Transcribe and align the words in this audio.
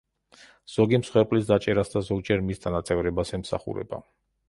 ზოგი 0.75 0.99
მსხვერპლის 1.01 1.45
დაჭერას 1.51 1.93
და 1.97 2.03
ზოგჯერ 2.09 2.45
მის 2.49 2.67
დანაწევრებას 2.67 3.37
ემსახურება. 3.41 4.07